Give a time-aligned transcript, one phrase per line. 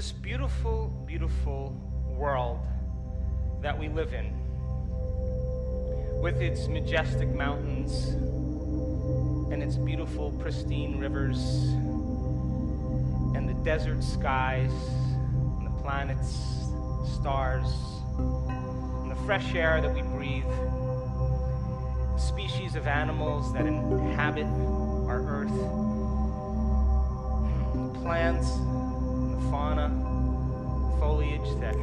[0.00, 1.76] this beautiful, beautiful
[2.06, 2.58] world
[3.60, 4.32] that we live in,
[6.22, 8.06] with its majestic mountains
[9.52, 11.38] and its beautiful, pristine rivers,
[13.36, 14.72] and the desert skies,
[15.58, 16.34] and the planets,
[17.12, 17.70] stars,
[18.16, 20.44] and the fresh air that we breathe,
[22.18, 25.52] species of animals that inhabit our earth,
[28.02, 28.48] plants,
[29.50, 29.88] fauna,
[30.98, 31.74] foliage that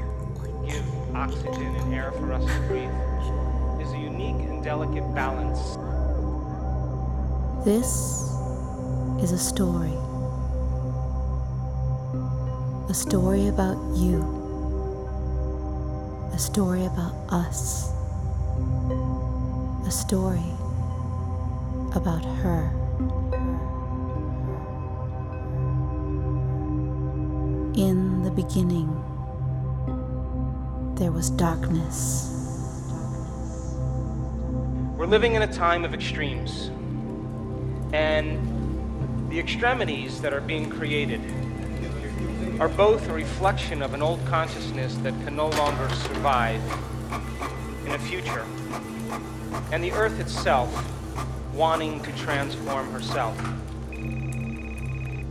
[0.66, 0.84] give
[1.16, 2.92] oxygen and air for us to breathe,
[3.82, 5.78] is a unique and delicate balance.
[7.66, 8.28] This
[9.24, 9.94] is a story.
[12.90, 14.22] A story about you.
[16.34, 17.92] A story about us.
[19.86, 20.46] A story
[21.96, 22.72] about her.
[27.78, 28.88] In the beginning,
[30.96, 32.28] there was darkness.
[34.98, 36.72] We're living in a time of extremes.
[37.94, 41.22] And the extremities that are being created
[42.60, 46.64] are both a reflection of an old consciousness that can no longer survive
[47.86, 48.48] in a future,
[49.72, 50.74] and the earth itself
[51.54, 53.40] wanting to transform herself.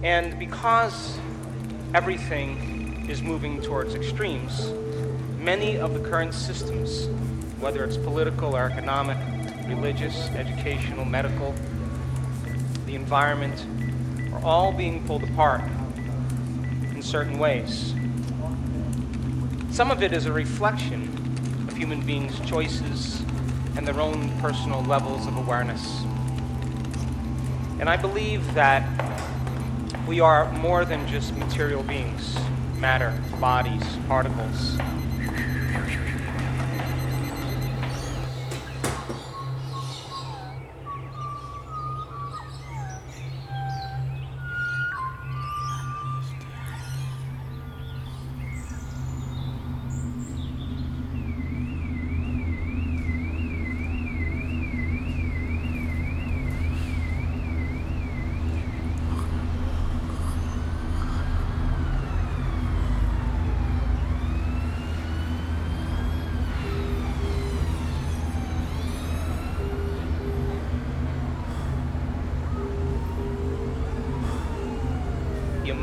[0.04, 1.18] And because
[1.96, 4.70] everything is moving towards extremes,
[5.38, 7.06] many of the current systems,
[7.58, 9.16] whether it's political or economic,
[9.66, 11.54] religious, educational, medical,
[12.84, 13.64] the environment,
[14.30, 15.62] are all being pulled apart
[16.90, 17.94] in certain ways.
[19.70, 21.04] Some of it is a reflection
[21.66, 23.22] of human beings' choices
[23.74, 26.02] and their own personal levels of awareness.
[27.80, 28.84] And I believe that
[30.06, 32.36] we are more than just material beings
[32.78, 34.78] matter, bodies, particles.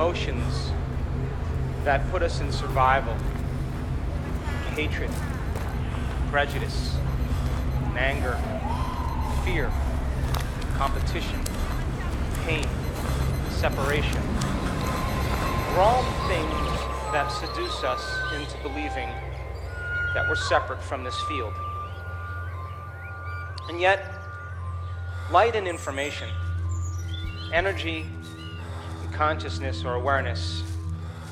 [0.04, 0.70] Emotions
[1.86, 3.16] that put us in survival
[4.76, 5.10] hatred,
[6.30, 6.98] prejudice,
[7.96, 8.38] anger,
[9.46, 9.72] fear,
[10.76, 11.40] competition,
[12.44, 12.68] pain,
[13.50, 14.22] separation.
[15.72, 16.82] We're all things
[17.14, 18.04] that seduce us
[18.36, 19.08] into believing
[20.14, 21.54] that we're separate from this field.
[23.70, 24.04] And yet,
[25.32, 26.28] light and information,
[27.54, 28.06] energy
[29.14, 30.64] consciousness or awareness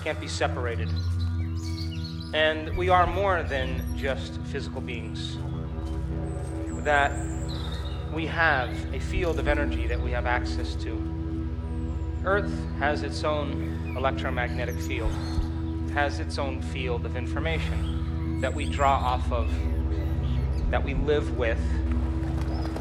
[0.03, 0.89] can't be separated.
[2.33, 5.37] And we are more than just physical beings.
[6.83, 7.11] That
[8.13, 11.11] we have a field of energy that we have access to.
[12.23, 15.11] Earth has its own electromagnetic field,
[15.87, 19.51] it has its own field of information that we draw off of,
[20.69, 21.59] that we live with,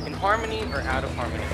[0.07, 1.45] in harmony or out of harmony.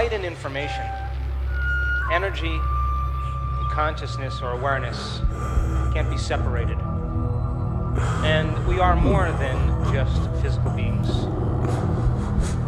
[0.00, 0.86] Light and information,
[2.10, 5.20] energy and consciousness or awareness
[5.92, 6.78] can't be separated.
[8.24, 9.58] And we are more than
[9.92, 11.06] just physical beings.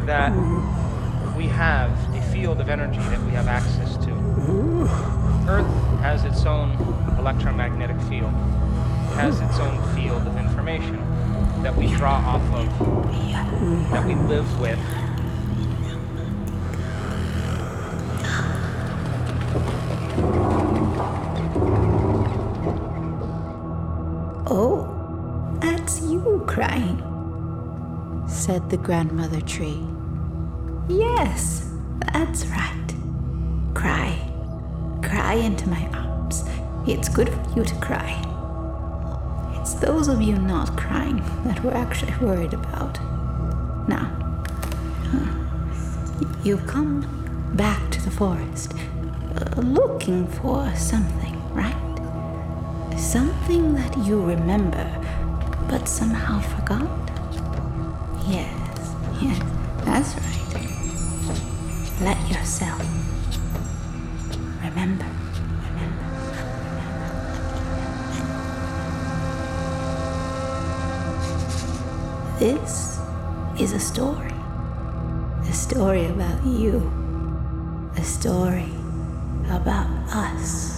[0.05, 0.31] That
[1.35, 4.11] we have a field of energy that we have access to.
[5.49, 6.73] Earth has its own
[7.19, 10.99] electromagnetic field, it has its own field of information
[11.63, 14.79] that we draw off of, that we live with.
[28.73, 29.79] The grandmother tree.
[30.89, 31.69] Yes,
[32.15, 32.89] that's right.
[33.75, 34.19] Cry.
[35.03, 36.43] Cry into my arms.
[36.87, 38.17] It's good for you to cry.
[39.61, 42.99] It's those of you not crying that we're actually worried about.
[43.89, 44.09] Now,
[46.43, 48.73] you've come back to the forest
[49.37, 51.77] uh, looking for something, right?
[52.99, 54.87] Something that you remember,
[55.69, 56.89] but somehow forgot?
[58.29, 58.62] Yes, yes,
[59.93, 60.41] that's right.
[62.01, 62.81] Let yourself
[64.65, 65.05] remember,
[65.69, 66.07] remember.
[72.39, 72.99] This
[73.61, 74.33] is a story.
[75.43, 76.91] A story about you.
[77.99, 78.73] A story
[79.51, 80.72] about us.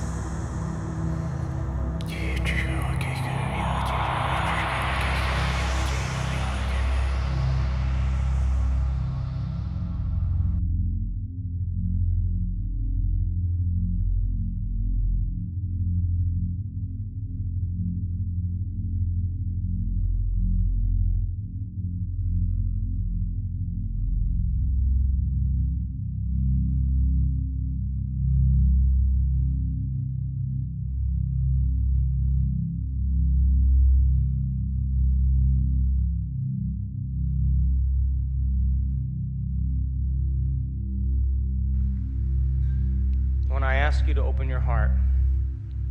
[43.84, 44.92] Ask you to open your heart,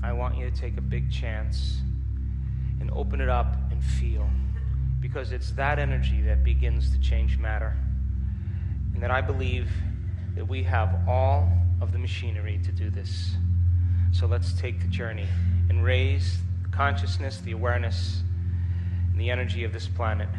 [0.02, 1.78] I want you to take a big chance
[2.82, 4.28] and open it up and feel.
[5.00, 7.78] Because it's that energy that begins to change matter.
[8.96, 9.70] And that I believe
[10.36, 11.48] that we have all
[11.82, 13.36] of the machinery to do this.
[14.12, 15.28] So let's take the journey
[15.70, 18.24] and raise the consciousness, the awareness,
[19.12, 20.30] and the energy of this planet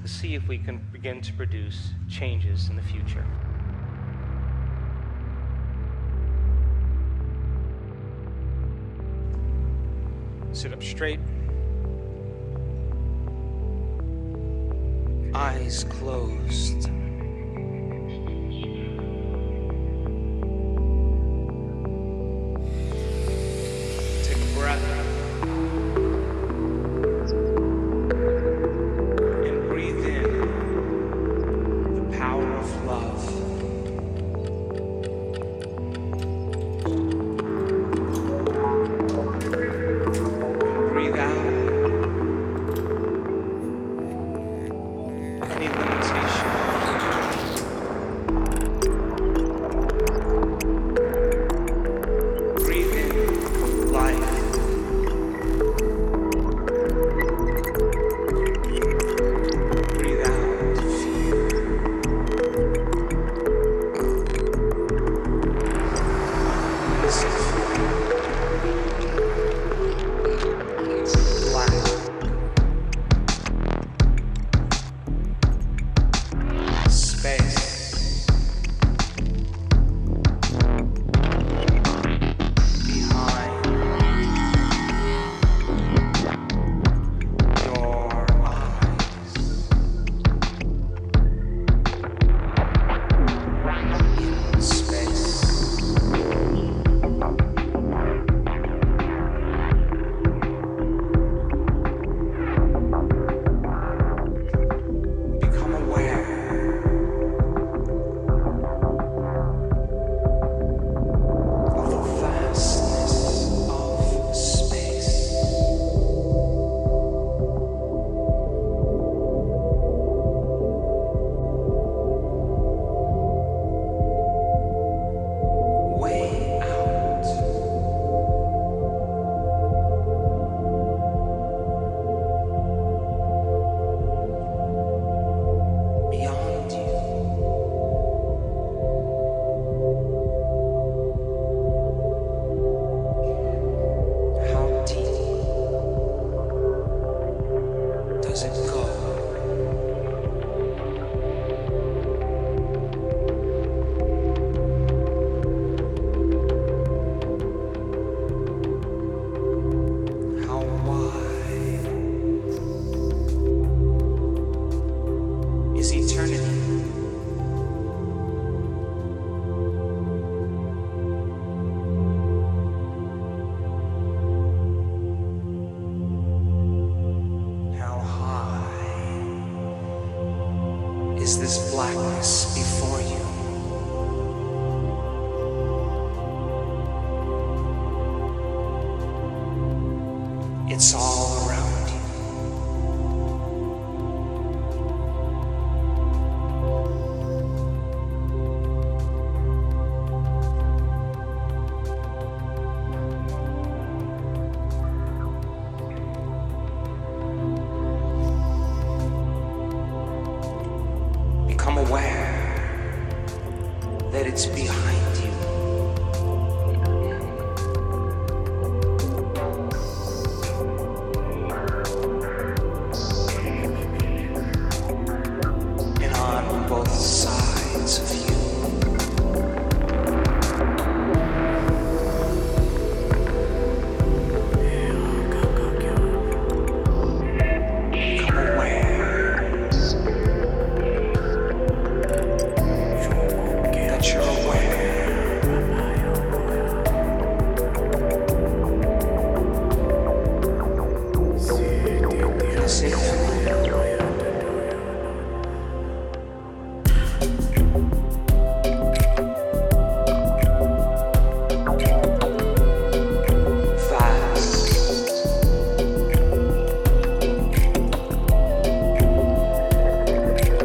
[0.00, 3.26] to see if we can begin to produce changes in the future.
[10.60, 11.20] Sit up straight.
[15.34, 16.90] Eyes closed.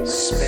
[0.05, 0.44] Space.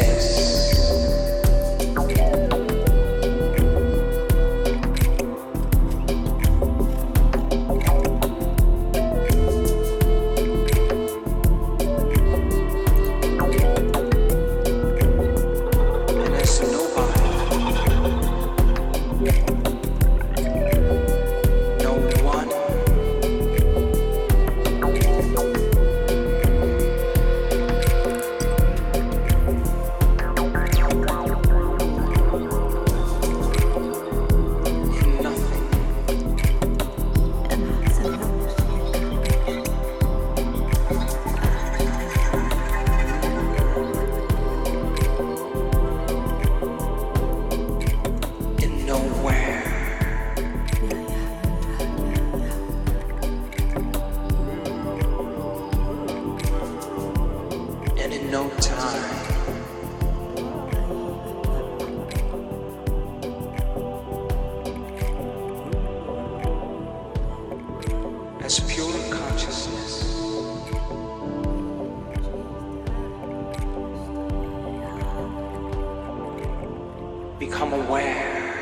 [77.57, 78.53] become aware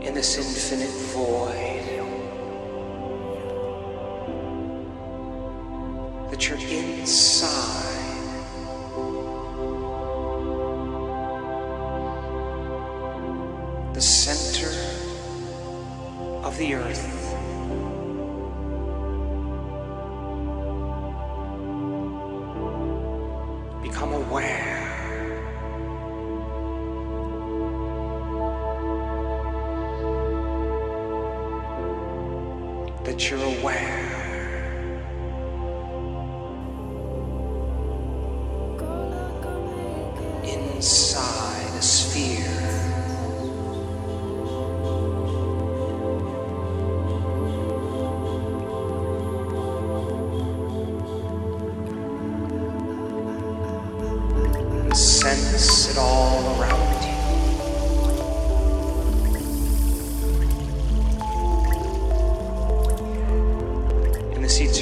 [0.00, 1.91] in this infinite void.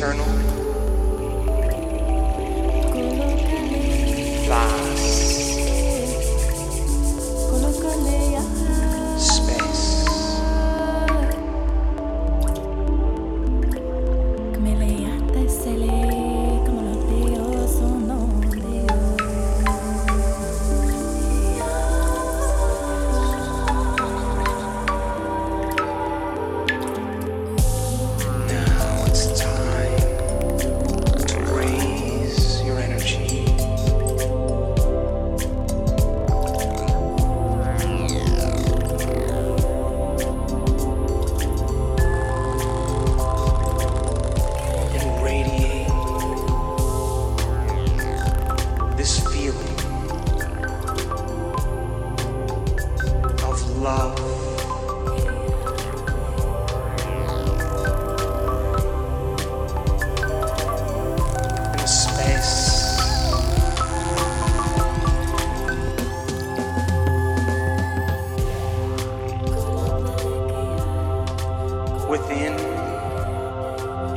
[0.00, 0.69] eternal.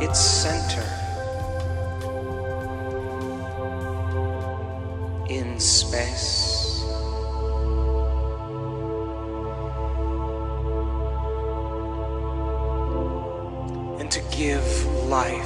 [0.03, 0.83] its center
[5.29, 6.81] in space.
[13.99, 15.42] And to give life.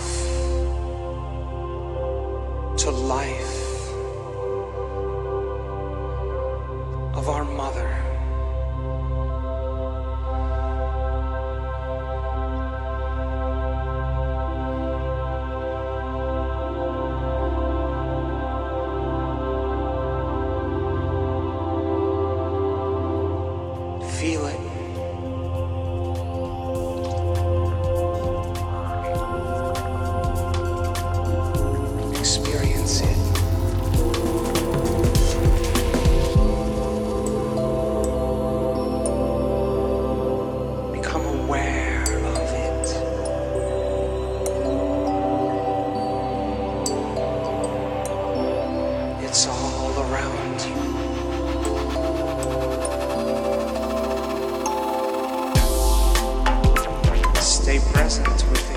[57.80, 58.77] present within.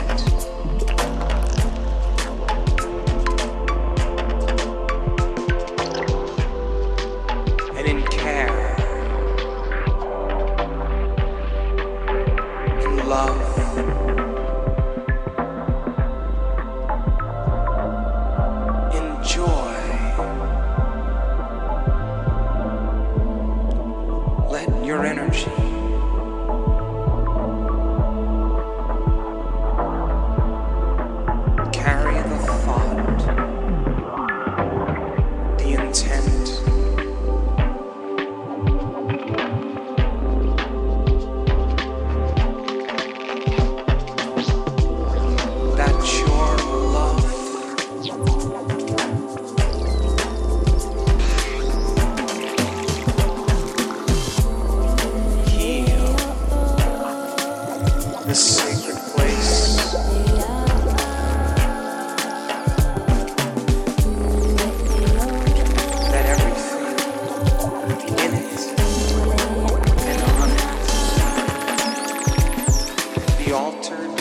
[73.53, 74.17] altered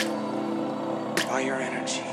[1.28, 2.09] by your energy.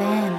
[0.00, 0.29] then.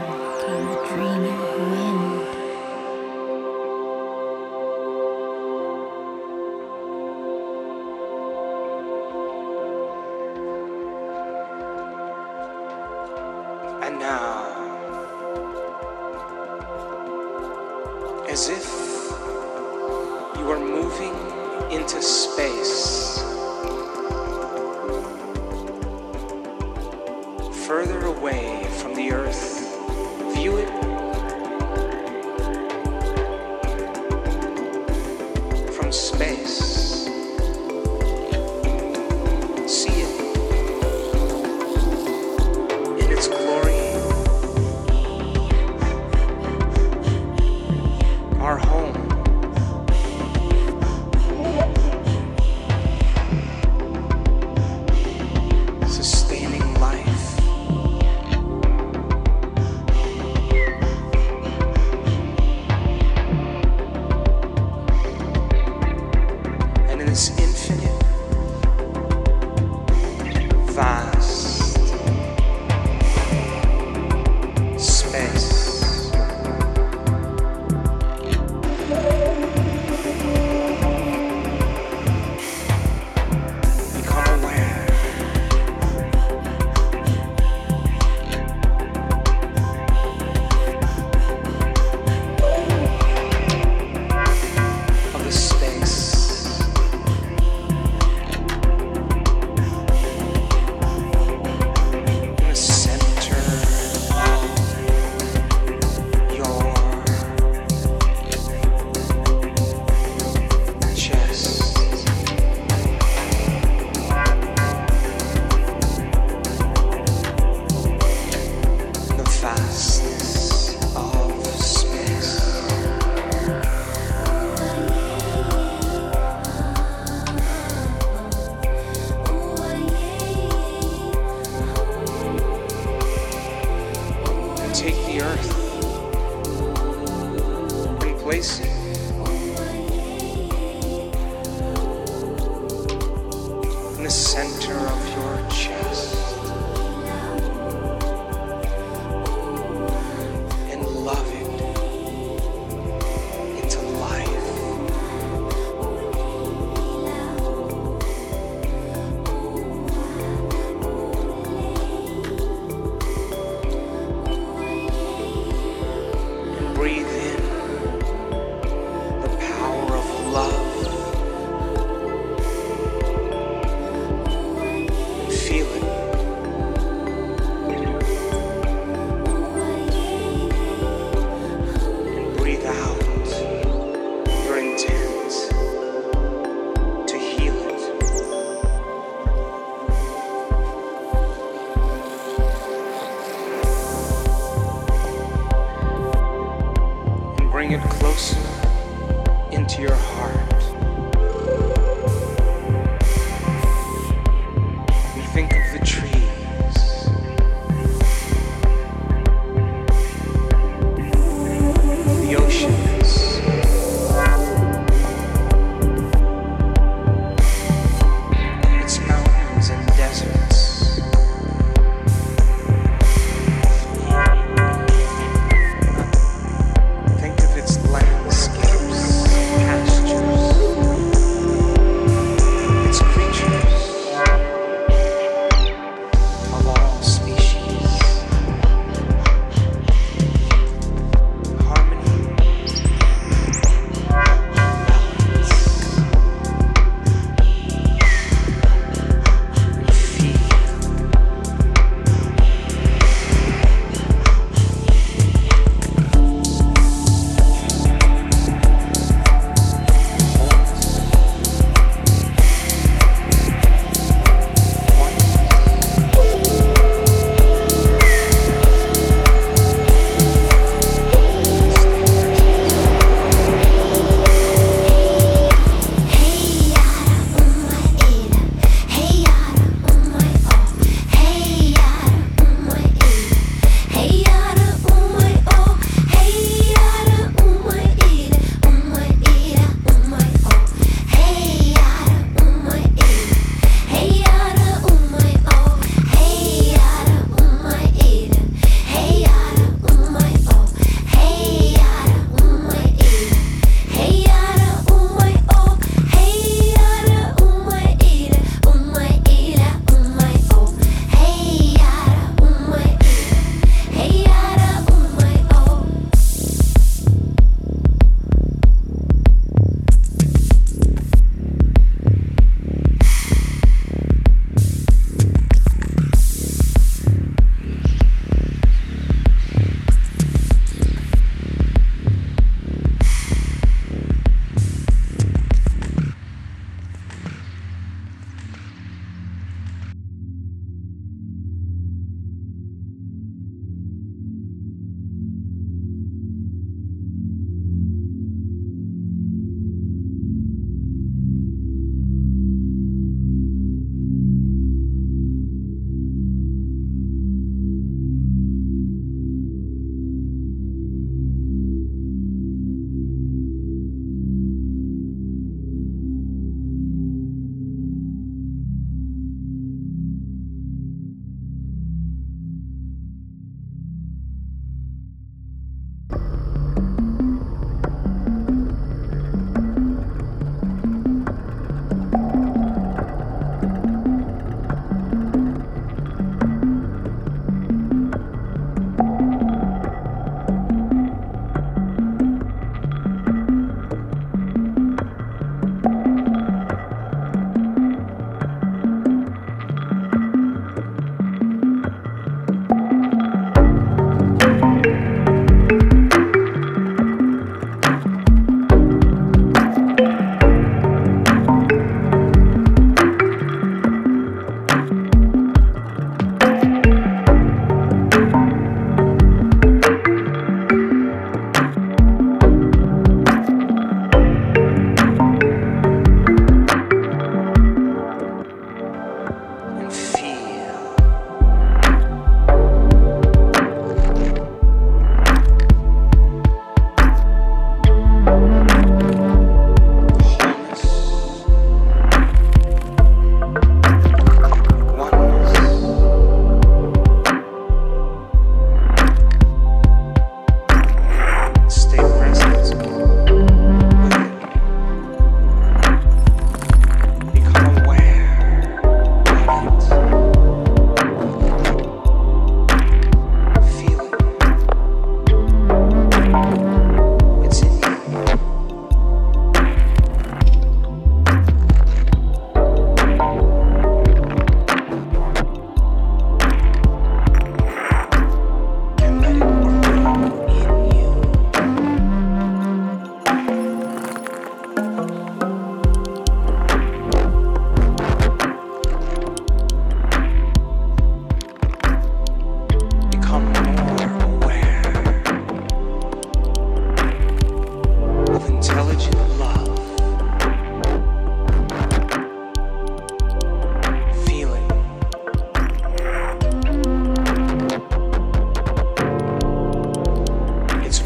[144.32, 145.41] Center of your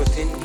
[0.05, 0.44] within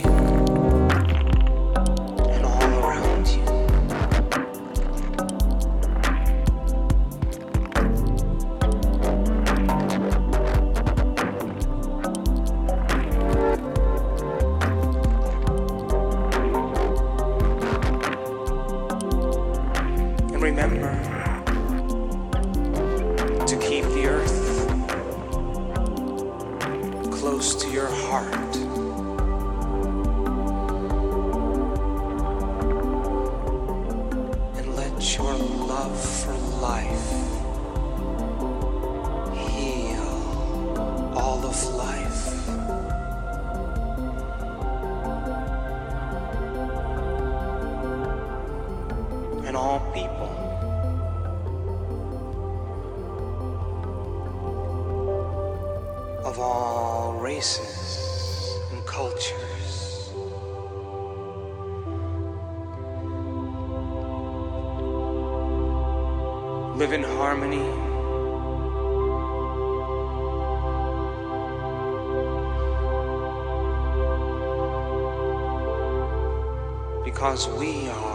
[77.11, 78.10] because we are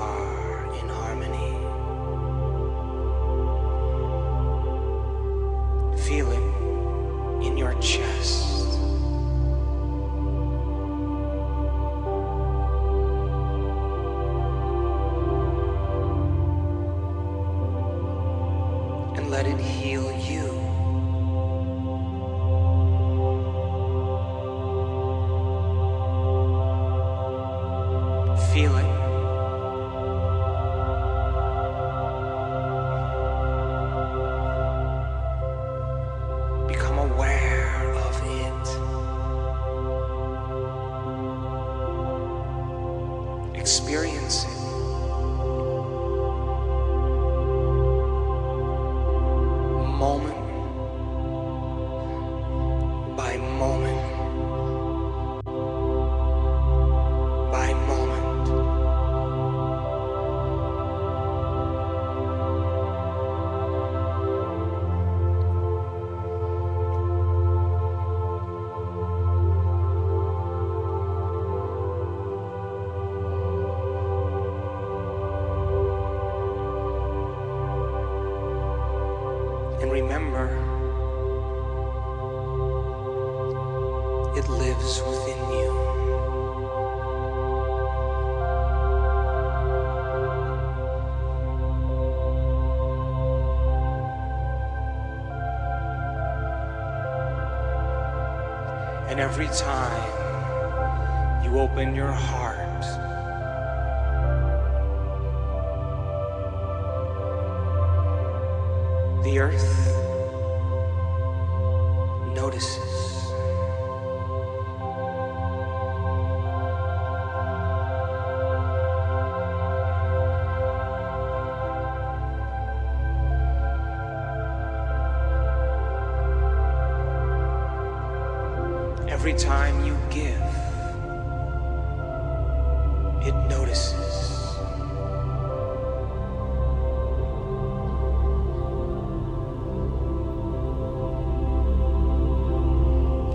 [99.16, 102.45] And every time you open your heart,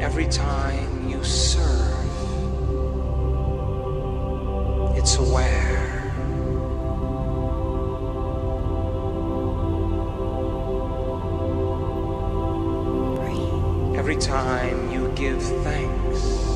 [0.01, 1.97] every time you serve.
[4.97, 5.89] It's aware.
[13.97, 16.50] Every time you give thanks.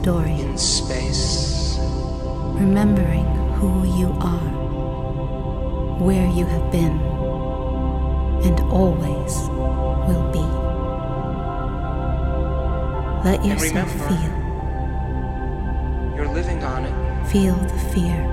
[0.00, 0.40] story.
[0.40, 1.76] In space.
[2.54, 3.26] Remembering
[3.58, 4.50] who you are,
[6.00, 6.98] where you have been,
[8.46, 9.32] and always
[10.08, 10.46] will be.
[13.28, 14.32] Let yourself remember, feel.
[16.16, 17.26] You're living on it.
[17.26, 18.29] Feel the fear.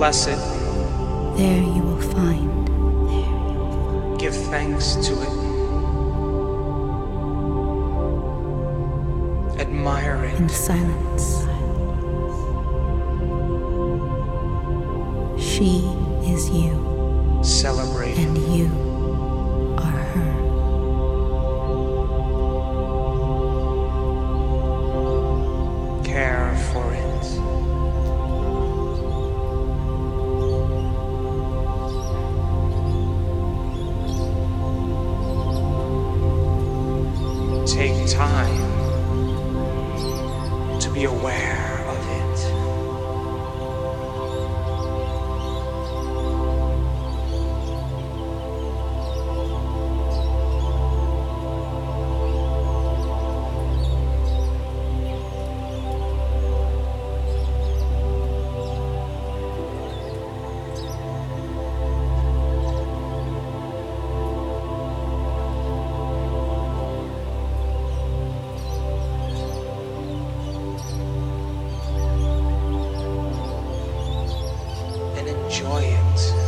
[0.00, 0.38] Bless it.
[1.36, 2.48] there you will find.
[4.18, 5.28] Give thanks to it.
[9.60, 10.50] Admire in it.
[10.50, 11.44] silence.
[15.38, 15.84] She
[16.24, 16.72] is you,
[75.82, 76.39] enjoy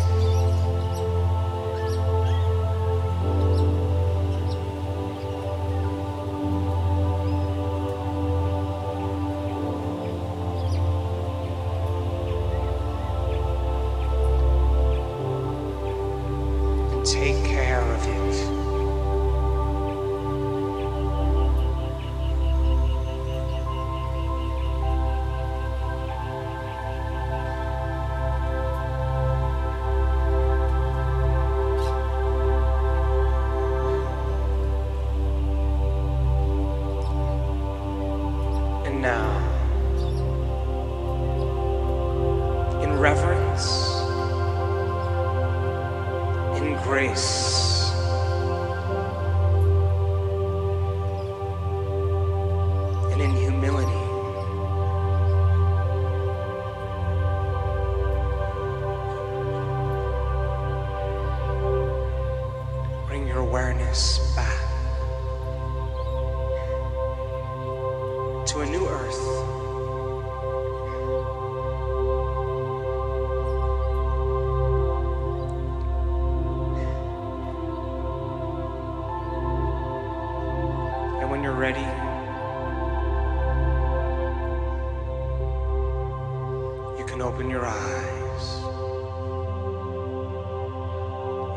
[87.32, 88.58] open your eyes.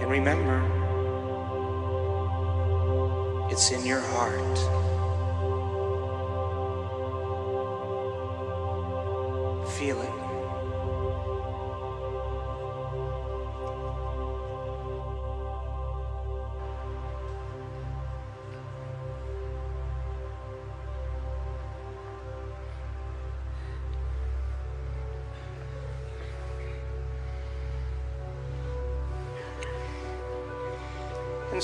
[0.02, 0.64] And remember,
[3.52, 4.95] it's in your heart.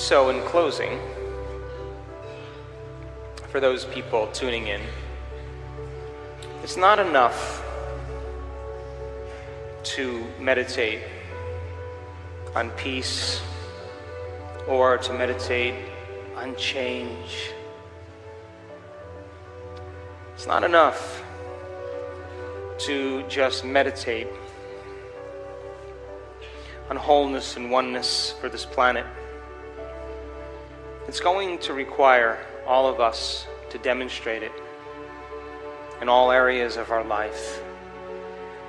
[0.02, 1.00] So, in closing,
[3.50, 4.82] for those people tuning in,
[6.64, 7.64] it's not enough
[9.84, 11.04] to meditate
[12.56, 13.42] on peace
[14.68, 15.76] or to meditate
[16.36, 17.52] on change.
[20.34, 21.24] It's not enough
[22.80, 24.28] to just meditate
[26.90, 29.06] on wholeness and oneness for this planet.
[31.12, 34.54] It's going to require all of us to demonstrate it
[36.00, 37.62] in all areas of our life.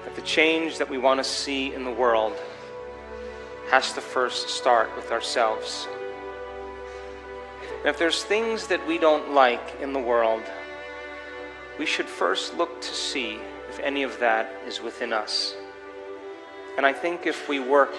[0.03, 2.33] That the change that we want to see in the world
[3.71, 5.87] has to first start with ourselves.
[7.79, 10.43] And if there's things that we don't like in the world,
[11.79, 13.39] we should first look to see
[13.69, 15.55] if any of that is within us.
[16.77, 17.95] And I think if we work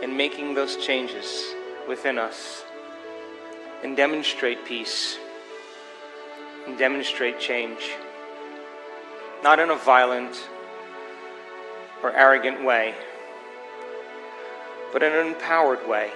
[0.00, 1.54] in making those changes
[1.86, 2.64] within us,
[3.82, 5.18] and demonstrate peace
[6.66, 7.90] and demonstrate change,
[9.42, 10.48] not in a violent
[12.02, 12.94] or arrogant way,
[14.92, 16.10] but in an empowered way.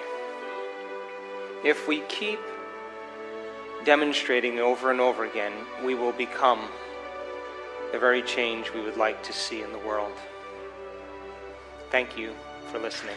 [1.65, 2.41] If we keep
[3.85, 5.53] demonstrating over and over again,
[5.85, 6.69] we will become
[7.93, 10.13] the very change we would like to see in the world.
[11.91, 12.35] Thank you
[12.71, 13.17] for listening.